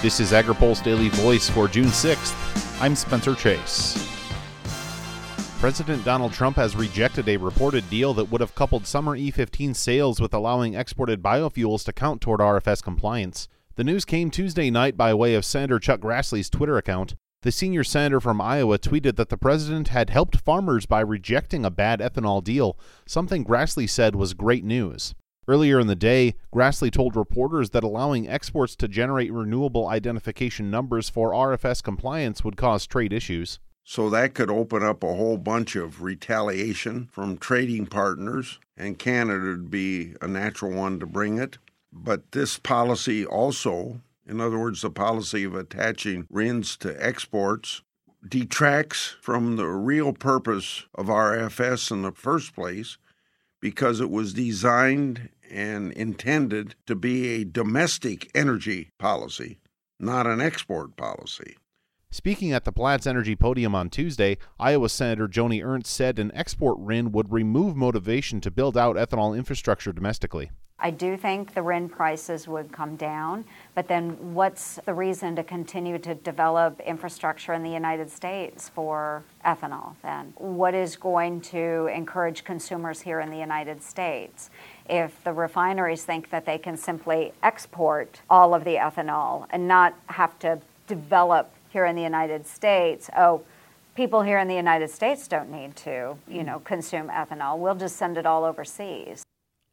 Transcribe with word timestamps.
This 0.00 0.20
is 0.20 0.30
AgriPulse 0.30 0.84
Daily 0.84 1.08
Voice 1.08 1.50
for 1.50 1.66
June 1.66 1.86
6th. 1.86 2.80
I'm 2.80 2.94
Spencer 2.94 3.34
Chase. 3.34 3.98
President 5.58 6.04
Donald 6.04 6.32
Trump 6.32 6.54
has 6.54 6.76
rejected 6.76 7.28
a 7.28 7.36
reported 7.36 7.90
deal 7.90 8.14
that 8.14 8.30
would 8.30 8.40
have 8.40 8.54
coupled 8.54 8.86
summer 8.86 9.18
E15 9.18 9.74
sales 9.74 10.20
with 10.20 10.32
allowing 10.32 10.74
exported 10.74 11.20
biofuels 11.20 11.84
to 11.84 11.92
count 11.92 12.20
toward 12.20 12.38
RFS 12.38 12.80
compliance. 12.80 13.48
The 13.74 13.82
news 13.82 14.04
came 14.04 14.30
Tuesday 14.30 14.70
night 14.70 14.96
by 14.96 15.12
way 15.14 15.34
of 15.34 15.44
Senator 15.44 15.80
Chuck 15.80 15.98
Grassley's 15.98 16.48
Twitter 16.48 16.76
account. 16.76 17.16
The 17.42 17.50
senior 17.50 17.82
senator 17.82 18.20
from 18.20 18.40
Iowa 18.40 18.78
tweeted 18.78 19.16
that 19.16 19.30
the 19.30 19.36
president 19.36 19.88
had 19.88 20.10
helped 20.10 20.36
farmers 20.36 20.86
by 20.86 21.00
rejecting 21.00 21.64
a 21.64 21.72
bad 21.72 21.98
ethanol 21.98 22.42
deal, 22.44 22.78
something 23.04 23.44
Grassley 23.44 23.90
said 23.90 24.14
was 24.14 24.32
great 24.32 24.62
news. 24.62 25.16
Earlier 25.48 25.80
in 25.80 25.86
the 25.86 25.96
day, 25.96 26.34
Grassley 26.54 26.92
told 26.92 27.16
reporters 27.16 27.70
that 27.70 27.82
allowing 27.82 28.28
exports 28.28 28.76
to 28.76 28.86
generate 28.86 29.32
renewable 29.32 29.88
identification 29.88 30.70
numbers 30.70 31.08
for 31.08 31.30
RFS 31.30 31.82
compliance 31.82 32.44
would 32.44 32.58
cause 32.58 32.86
trade 32.86 33.14
issues. 33.14 33.58
So 33.82 34.10
that 34.10 34.34
could 34.34 34.50
open 34.50 34.82
up 34.82 35.02
a 35.02 35.14
whole 35.14 35.38
bunch 35.38 35.74
of 35.74 36.02
retaliation 36.02 37.08
from 37.10 37.38
trading 37.38 37.86
partners, 37.86 38.58
and 38.76 38.98
Canada 38.98 39.46
would 39.46 39.70
be 39.70 40.12
a 40.20 40.28
natural 40.28 40.72
one 40.72 41.00
to 41.00 41.06
bring 41.06 41.38
it. 41.38 41.56
But 41.90 42.32
this 42.32 42.58
policy 42.58 43.24
also, 43.24 44.02
in 44.26 44.42
other 44.42 44.58
words, 44.58 44.82
the 44.82 44.90
policy 44.90 45.44
of 45.44 45.54
attaching 45.54 46.26
RINs 46.28 46.76
to 46.76 46.94
exports, 47.02 47.80
detracts 48.28 49.16
from 49.22 49.56
the 49.56 49.68
real 49.68 50.12
purpose 50.12 50.84
of 50.94 51.06
RFS 51.06 51.90
in 51.90 52.02
the 52.02 52.12
first 52.12 52.54
place 52.54 52.98
because 53.60 54.00
it 54.00 54.10
was 54.10 54.32
designed 54.32 55.28
and 55.50 55.92
intended 55.92 56.74
to 56.86 56.94
be 56.94 57.28
a 57.28 57.44
domestic 57.44 58.30
energy 58.34 58.90
policy, 58.98 59.58
not 59.98 60.26
an 60.26 60.40
export 60.40 60.96
policy. 60.96 61.56
Speaking 62.10 62.52
at 62.52 62.64
the 62.64 62.72
Platts 62.72 63.06
Energy 63.06 63.36
Podium 63.36 63.74
on 63.74 63.90
Tuesday, 63.90 64.38
Iowa 64.58 64.88
Senator 64.88 65.28
Joni 65.28 65.62
Ernst 65.62 65.92
said 65.92 66.18
an 66.18 66.32
export 66.34 66.78
RIN 66.78 67.12
would 67.12 67.30
remove 67.30 67.76
motivation 67.76 68.40
to 68.40 68.50
build 68.50 68.78
out 68.78 68.96
ethanol 68.96 69.36
infrastructure 69.36 69.92
domestically. 69.92 70.50
I 70.80 70.90
do 70.90 71.16
think 71.16 71.54
the 71.54 71.62
RIN 71.62 71.88
prices 71.88 72.46
would 72.46 72.70
come 72.70 72.94
down, 72.94 73.44
but 73.74 73.88
then 73.88 74.34
what's 74.34 74.76
the 74.84 74.94
reason 74.94 75.34
to 75.34 75.42
continue 75.42 75.98
to 75.98 76.14
develop 76.14 76.78
infrastructure 76.80 77.52
in 77.52 77.64
the 77.64 77.70
United 77.70 78.10
States 78.10 78.68
for 78.68 79.24
ethanol 79.44 79.96
then? 80.02 80.32
What 80.36 80.74
is 80.74 80.94
going 80.94 81.40
to 81.42 81.88
encourage 81.92 82.44
consumers 82.44 83.00
here 83.00 83.18
in 83.18 83.30
the 83.30 83.38
United 83.38 83.82
States? 83.82 84.50
If 84.88 85.22
the 85.24 85.32
refineries 85.32 86.04
think 86.04 86.30
that 86.30 86.46
they 86.46 86.58
can 86.58 86.76
simply 86.76 87.32
export 87.42 88.20
all 88.30 88.54
of 88.54 88.62
the 88.62 88.76
ethanol 88.76 89.46
and 89.50 89.66
not 89.66 89.94
have 90.06 90.38
to 90.40 90.60
develop 90.86 91.52
here 91.70 91.86
in 91.86 91.96
the 91.96 92.02
United 92.02 92.46
States, 92.46 93.10
oh, 93.16 93.42
people 93.96 94.22
here 94.22 94.38
in 94.38 94.46
the 94.46 94.54
United 94.54 94.90
States 94.90 95.26
don't 95.26 95.50
need 95.50 95.74
to, 95.74 96.16
you 96.28 96.38
mm-hmm. 96.38 96.46
know, 96.46 96.58
consume 96.60 97.08
ethanol. 97.08 97.58
We'll 97.58 97.74
just 97.74 97.96
send 97.96 98.16
it 98.16 98.26
all 98.26 98.44
overseas. 98.44 99.24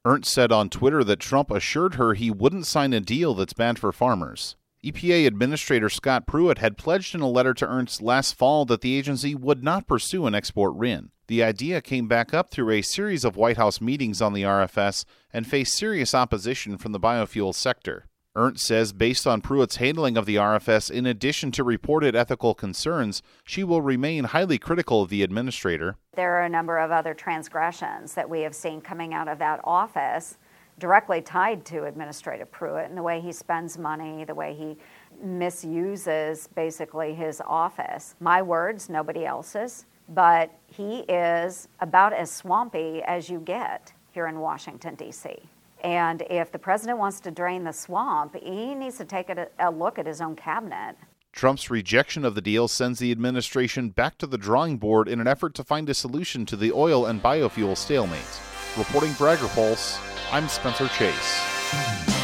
Ernst 0.06 0.32
said 0.32 0.52
on 0.52 0.70
Twitter 0.70 1.04
that 1.04 1.20
Trump 1.20 1.50
assured 1.50 1.96
her 1.96 2.14
he 2.14 2.30
wouldn't 2.30 2.68
sign 2.68 2.94
a 2.94 3.02
deal 3.02 3.34
that's 3.34 3.54
bad 3.54 3.80
for 3.80 3.92
farmers. 3.92 4.56
EPA 4.84 5.26
Administrator 5.26 5.90
Scott 5.90 6.28
Pruitt 6.28 6.60
had 6.60 6.78
pledged 6.78 7.16
in 7.16 7.22
a 7.22 7.28
letter 7.28 7.56
to 7.56 7.68
Ernst 7.68 8.04
last 8.04 8.36
fall 8.36 8.66
that 8.66 8.82
the 8.82 8.96
agency 8.96 9.34
would 9.34 9.64
not 9.64 9.88
pursue 9.88 10.28
an 10.28 10.36
export 10.36 10.76
RIN. 10.76 11.10
The 11.26 11.42
idea 11.42 11.82
came 11.82 12.08
back 12.08 12.36
up 12.36 12.52
through 12.52 12.70
a 12.70 12.84
series 12.84 13.26
of 13.26 13.36
White 13.36 13.58
House 13.58 13.82
meetings 13.82 14.22
on 14.22 14.34
the 14.34 14.44
RFS 14.44 15.06
and 15.34 15.48
faced 15.48 15.76
serious 15.76 16.14
opposition 16.14 16.78
from 16.78 16.92
the 16.92 17.00
biofuel 17.00 17.56
sector. 17.56 18.06
Ernst 18.38 18.66
says, 18.66 18.92
based 18.92 19.26
on 19.26 19.40
Pruitt's 19.40 19.78
handling 19.78 20.18
of 20.18 20.26
the 20.26 20.36
RFS, 20.36 20.92
in 20.92 21.06
addition 21.06 21.52
to 21.52 21.64
reported 21.64 22.16
ethical 22.16 22.54
concerns, 22.54 23.22
she 23.46 23.64
will 23.64 23.82
remain 23.82 24.26
highly 24.26 24.58
critical 24.58 25.02
of 25.02 25.10
the 25.10 25.24
administrator. 25.24 25.96
There 26.16 26.36
are 26.36 26.44
a 26.44 26.50
number 26.50 26.78
of 26.78 26.92
other 26.92 27.14
transgressions 27.14 28.14
that 28.16 28.30
we 28.30 28.42
have 28.42 28.54
seen 28.54 28.82
coming 28.82 29.14
out 29.14 29.30
of 29.30 29.40
that 29.40 29.62
office 29.64 30.38
directly 30.80 31.22
tied 31.22 31.64
to 31.66 31.86
Administrator 31.86 32.46
Pruitt 32.46 32.90
and 32.90 32.98
the 32.98 33.04
way 33.04 33.22
he 33.22 33.32
spends 33.32 33.78
money, 33.78 34.26
the 34.26 34.36
way 34.36 34.54
he 34.54 34.78
misuses 35.24 36.48
basically 36.48 37.16
his 37.16 37.42
office. 37.46 38.16
My 38.20 38.42
words, 38.42 38.90
nobody 38.90 39.26
else's, 39.26 39.86
but 40.10 40.52
he 40.68 41.00
is 41.08 41.70
about 41.80 42.12
as 42.12 42.30
swampy 42.30 43.02
as 43.04 43.30
you 43.30 43.40
get 43.40 43.94
here 44.12 44.28
in 44.28 44.40
Washington, 44.40 44.96
D.C. 44.96 45.38
And 45.86 46.24
if 46.32 46.52
the 46.52 46.58
president 46.58 46.98
wants 46.98 47.20
to 47.20 47.32
drain 47.32 47.64
the 47.64 47.72
swamp, 47.72 48.36
he 48.36 48.74
needs 48.74 48.98
to 48.98 49.06
take 49.06 49.30
a, 49.30 49.48
a 49.60 49.70
look 49.70 50.00
at 50.00 50.08
his 50.08 50.20
own 50.20 50.36
cabinet. 50.36 50.96
Trump's 51.32 51.70
rejection 51.70 52.26
of 52.26 52.34
the 52.34 52.42
deal 52.42 52.68
sends 52.68 52.98
the 52.98 53.12
administration 53.12 53.90
back 53.90 54.18
to 54.18 54.26
the 54.26 54.38
drawing 54.38 54.78
board 54.78 55.08
in 55.08 55.22
an 55.22 55.28
effort 55.28 55.54
to 55.54 55.64
find 55.64 55.88
a 55.88 55.94
solution 55.94 56.44
to 56.48 56.56
the 56.56 56.72
oil 56.72 57.06
and 57.06 57.22
biofuel 57.22 57.78
stalemate. 57.78 58.42
Reporting 58.76 59.12
for 59.12 59.28
AgriPulse, 59.28 60.00
I'm 60.32 60.48
Spencer 60.48 60.88
Chase. 60.88 62.15